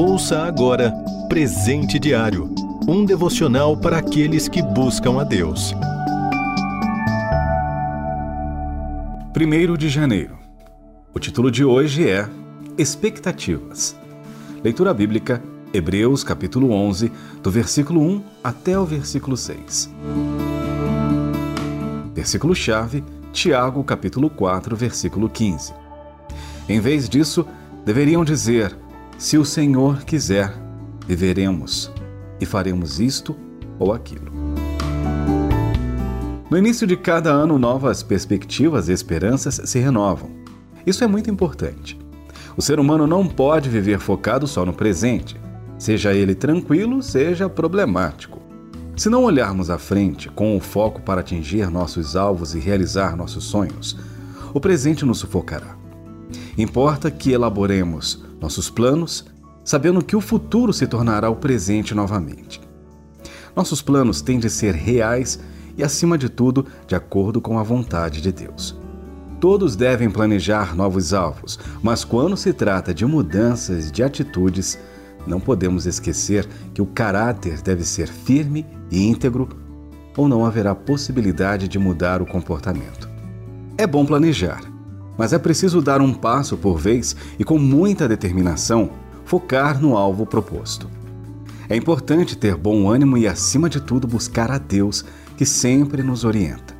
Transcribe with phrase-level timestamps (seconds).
[0.00, 0.92] Ouça agora
[1.28, 2.54] Presente Diário
[2.86, 5.74] um devocional para aqueles que buscam a Deus.
[9.36, 10.38] 1 de janeiro.
[11.12, 12.28] O título de hoje é
[12.78, 13.96] Expectativas.
[14.62, 15.42] Leitura bíblica,
[15.74, 17.10] Hebreus capítulo 11,
[17.42, 19.92] do versículo 1 até o versículo 6.
[22.14, 23.02] Versículo-chave,
[23.32, 25.74] Tiago capítulo 4, versículo 15.
[26.68, 27.44] Em vez disso,
[27.84, 28.78] deveriam dizer:
[29.18, 30.54] Se o Senhor quiser,
[31.04, 31.90] viveremos
[32.40, 33.34] e faremos isto
[33.76, 34.30] ou aquilo.
[36.48, 40.30] No início de cada ano, novas perspectivas e esperanças se renovam.
[40.86, 41.98] Isso é muito importante.
[42.56, 45.36] O ser humano não pode viver focado só no presente,
[45.76, 48.38] seja ele tranquilo, seja problemático.
[48.96, 53.46] Se não olharmos à frente com o foco para atingir nossos alvos e realizar nossos
[53.46, 53.98] sonhos,
[54.54, 55.76] o presente nos sufocará.
[56.58, 59.24] Importa que elaboremos nossos planos
[59.64, 62.60] sabendo que o futuro se tornará o presente novamente.
[63.54, 65.38] Nossos planos têm de ser reais
[65.76, 68.76] e, acima de tudo, de acordo com a vontade de Deus.
[69.38, 74.78] Todos devem planejar novos alvos, mas quando se trata de mudanças de atitudes,
[75.26, 79.48] não podemos esquecer que o caráter deve ser firme e íntegro,
[80.16, 83.08] ou não haverá possibilidade de mudar o comportamento.
[83.76, 84.62] É bom planejar,
[85.18, 88.90] mas é preciso dar um passo por vez e com muita determinação
[89.24, 90.88] focar no alvo proposto.
[91.68, 95.04] É importante ter bom ânimo e, acima de tudo, buscar a Deus,
[95.36, 96.78] que sempre nos orienta.